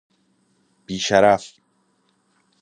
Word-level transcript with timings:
بی 0.85 0.99
شرف 0.99 1.53